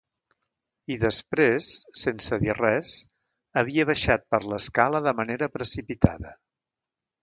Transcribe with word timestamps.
I 0.95 0.95
després, 1.03 1.67
sense 2.05 2.41
dir 2.45 2.57
res, 2.61 2.95
havia 3.63 3.89
baixat 3.93 4.29
per 4.35 4.43
l'escala 4.51 5.07
de 5.11 5.19
manera 5.23 5.55
precipitada. 5.61 6.39